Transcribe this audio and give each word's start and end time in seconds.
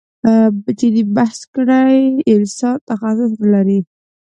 جدي 0.79 1.03
بحث 1.15 1.39
کړی 1.55 1.99
کسان 2.27 2.75
تخصص 2.89 3.31
نه 3.41 3.47
لري. 3.53 3.79